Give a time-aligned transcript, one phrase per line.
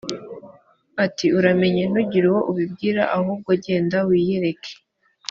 [1.05, 4.71] ati uramenye ntugire uwo ubibwira b ahubwo genda wiyereke